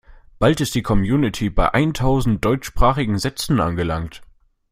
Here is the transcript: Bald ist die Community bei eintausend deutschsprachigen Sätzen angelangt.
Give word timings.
Bald 0.39 0.59
ist 0.61 0.73
die 0.73 0.81
Community 0.81 1.51
bei 1.51 1.75
eintausend 1.75 2.43
deutschsprachigen 2.43 3.19
Sätzen 3.19 3.59
angelangt. 3.59 4.23